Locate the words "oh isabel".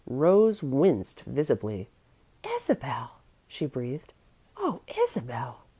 4.57-5.61